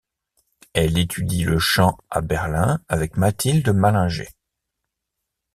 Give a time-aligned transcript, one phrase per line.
[0.73, 4.29] Elle étudie le chant à Berlin avec Mathilde Mallinger.